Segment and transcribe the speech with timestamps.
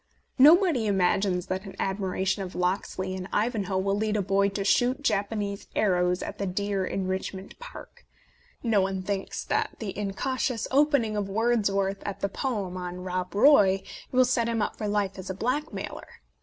[0.39, 5.03] Nobody imagines that an admiration of Locksley in" Ivanhoe" will lead a boy to shoot
[5.03, 8.07] Jap anese arrows at the deer in Richmond Park;
[8.63, 13.83] no one thinks that the incautious opening of Wordsworth at the poem on Rob Roy
[14.11, 16.07] will set him up for life as a blackmailer.